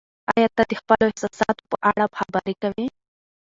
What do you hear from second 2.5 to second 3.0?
کوې؟